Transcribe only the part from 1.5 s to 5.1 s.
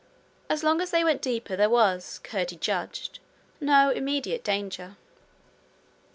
there was, Curdie judged, no immediate danger.